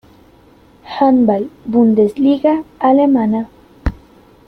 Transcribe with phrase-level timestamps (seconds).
[0.95, 3.45] Handball-Bundesliga alemana.